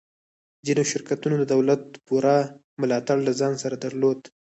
ځینو 0.65 0.83
شرکتونو 0.91 1.35
د 1.37 1.43
دولت 1.53 1.81
پوره 2.07 2.37
ملاتړ 2.81 3.17
له 3.27 3.31
ځان 3.39 3.53
سره 3.63 3.75
درلود 3.85 4.19